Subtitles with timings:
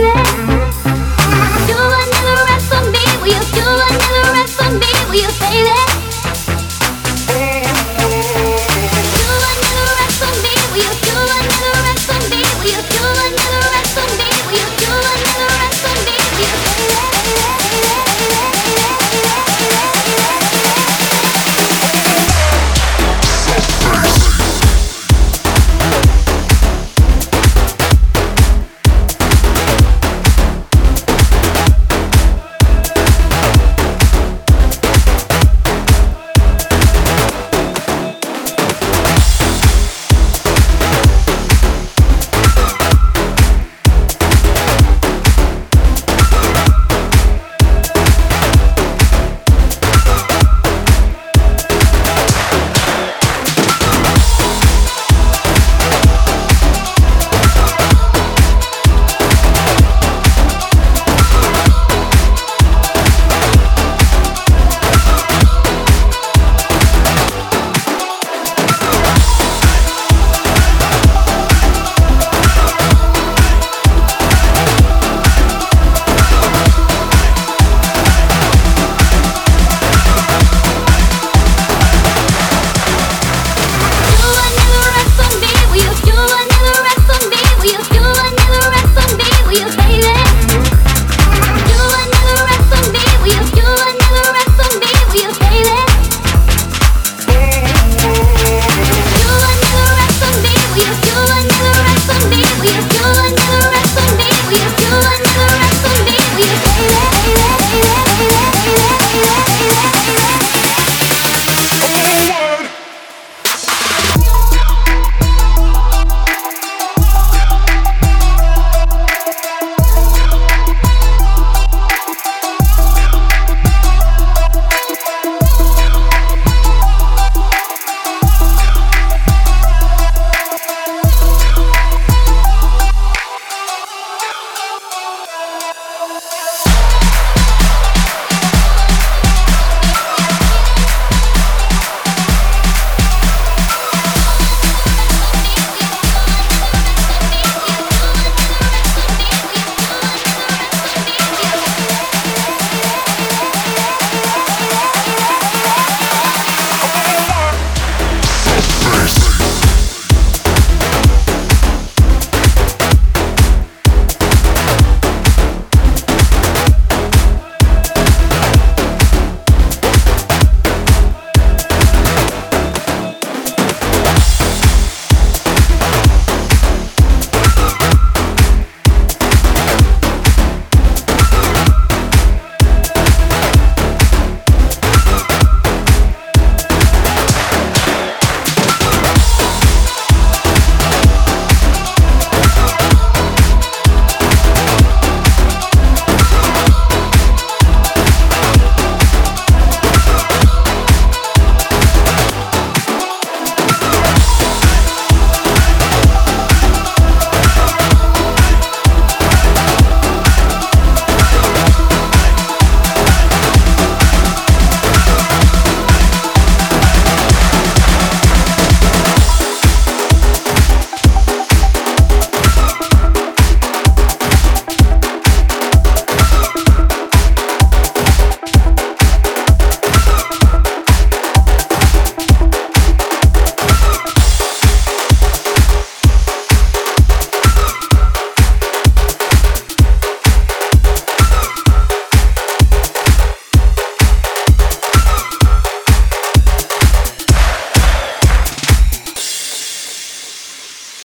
[0.00, 0.47] it.